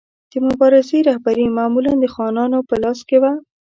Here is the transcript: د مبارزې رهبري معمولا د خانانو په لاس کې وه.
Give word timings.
د 0.31 0.33
مبارزې 0.47 0.99
رهبري 1.09 1.45
معمولا 1.57 1.93
د 1.99 2.05
خانانو 2.15 2.59
په 2.69 2.75
لاس 2.83 2.99
کې 3.09 3.17
وه. 3.21 3.31